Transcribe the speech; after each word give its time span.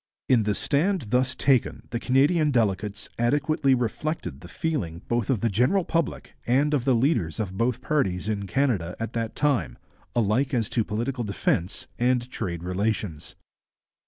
In 0.27 0.41
the 0.45 0.55
stand 0.55 1.05
thus 1.11 1.35
taken 1.35 1.83
the 1.91 1.99
Canadian 1.99 2.49
delegates 2.49 3.07
adequately 3.19 3.75
reflected 3.75 4.41
the 4.41 4.47
feeling 4.47 5.03
both 5.07 5.29
of 5.29 5.41
the 5.41 5.47
general 5.49 5.85
public 5.85 6.33
and 6.47 6.73
of 6.73 6.85
the 6.85 6.95
leaders 6.95 7.39
of 7.39 7.55
both 7.55 7.81
parties 7.81 8.27
in 8.27 8.47
Canada 8.47 8.95
at 8.99 9.13
that 9.13 9.35
time, 9.35 9.77
alike 10.15 10.55
as 10.55 10.69
to 10.69 10.83
political 10.83 11.23
defence 11.23 11.85
and 11.99 12.27
trade 12.31 12.63
relations. 12.63 13.35